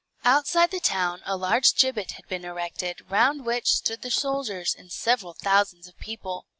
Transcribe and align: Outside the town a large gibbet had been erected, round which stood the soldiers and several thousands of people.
Outside 0.25 0.71
the 0.71 0.79
town 0.79 1.21
a 1.27 1.37
large 1.37 1.75
gibbet 1.75 2.13
had 2.13 2.27
been 2.27 2.43
erected, 2.43 3.11
round 3.11 3.45
which 3.45 3.67
stood 3.75 4.01
the 4.01 4.09
soldiers 4.09 4.73
and 4.73 4.91
several 4.91 5.35
thousands 5.35 5.87
of 5.87 5.95
people. 5.99 6.47